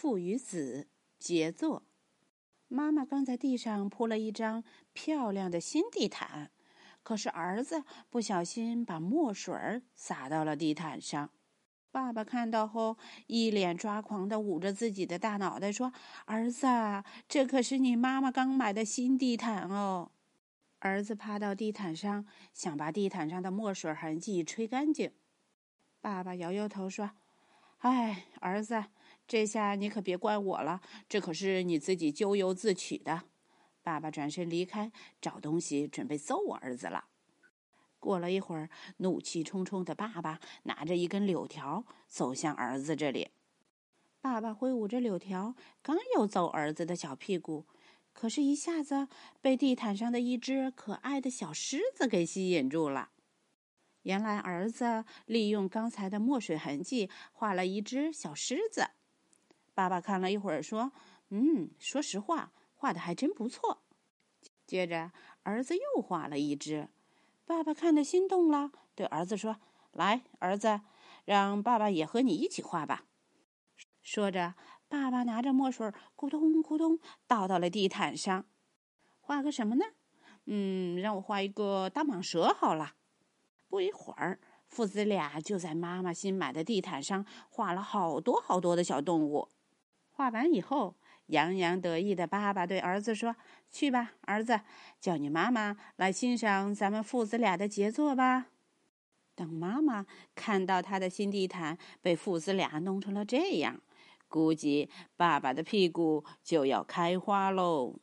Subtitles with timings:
[0.00, 0.88] 父与子
[1.18, 1.82] 杰作。
[2.68, 6.50] 妈妈刚在地上铺了一张漂亮的新地毯，
[7.02, 9.54] 可是儿子不小心把墨水
[9.94, 11.28] 洒到了地毯上。
[11.90, 15.92] 爸爸看到后，一脸抓狂的捂着自己的大脑袋说
[16.24, 16.66] ：“儿子，
[17.28, 20.12] 这可是你妈妈刚买的新地毯哦。”
[20.80, 22.24] 儿子趴到地毯上，
[22.54, 25.12] 想把地毯上的墨水痕迹吹干净。
[26.00, 27.10] 爸爸摇摇头说
[27.80, 28.84] ：“哎，儿子，
[29.26, 33.22] 这下你可别怪我了，这可是你自己咎由自取的。”
[33.82, 37.06] 爸爸转身离开，找东西准备揍我儿子了。
[37.98, 43.30] 过了一会儿，怒气冲冲的爸爸拿着一根柳条走向儿子这里。
[44.20, 47.66] 爸爸挥舞着柳条，刚要揍儿子的小屁股，
[48.12, 49.08] 可是，一下子
[49.40, 53.08] 被地毯上的一只可爱的小狮子给吸引住了。
[54.02, 58.90] 原来，儿子利用刚才的墨水痕迹画了一只小狮子。
[59.74, 60.92] 爸爸看了一会儿，说
[61.28, 63.82] ：“嗯，说实话，画的还真不错。”
[64.66, 66.88] 接着，儿子又画了一只。
[67.44, 69.56] 爸爸看得心动了，对儿子说
[69.92, 70.80] ：“来，儿子，
[71.24, 73.04] 让爸爸也和你一起画吧。”
[74.02, 74.54] 说着，
[74.88, 78.46] 爸爸拿着墨水，咕咚咕咚倒到了地毯上。
[79.20, 79.84] 画个什么呢？
[80.46, 82.94] 嗯，让我画一个大蟒蛇好了。
[83.70, 89.48] 不一会儿，父子俩就在妈妈新买的地毯上画了好多好多的小动物。
[90.10, 90.96] 画完以后，
[91.26, 93.36] 洋洋得意的爸爸对儿子说
[93.70, 94.60] ：“去吧，儿子，
[95.00, 98.48] 叫你妈妈来欣赏咱们父子俩的杰作吧。”
[99.36, 103.80] 等妈妈看到他的新地毯被父子俩弄成了这样，
[104.28, 107.94] 估计爸爸的屁股就要开花喽。